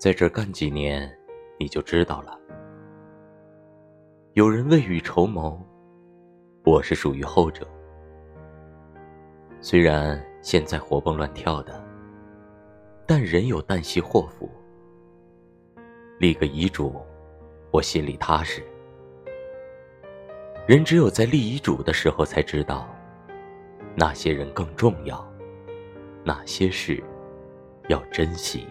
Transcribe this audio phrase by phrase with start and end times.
[0.00, 1.14] 在这干几年，
[1.58, 2.34] 你就知道了。
[4.32, 5.62] 有人未雨绸缪，
[6.64, 7.68] 我是属于后者。
[9.60, 11.84] 虽然现在活蹦乱跳的，
[13.06, 14.50] 但人有旦夕祸福。
[16.18, 16.98] 立个遗嘱，
[17.70, 18.62] 我心里踏实。
[20.66, 22.88] 人只有在立遗嘱的时候，才知道
[23.94, 25.22] 哪些人更重要，
[26.24, 27.04] 哪些事
[27.88, 28.66] 要珍惜。